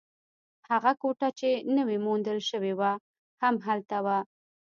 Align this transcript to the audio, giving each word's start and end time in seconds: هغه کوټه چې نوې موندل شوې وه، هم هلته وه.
هغه 0.69 0.91
کوټه 1.01 1.29
چې 1.39 1.49
نوې 1.77 1.97
موندل 2.05 2.39
شوې 2.49 2.73
وه، 2.79 2.91
هم 3.41 3.55
هلته 3.67 3.97
وه. 4.05 4.17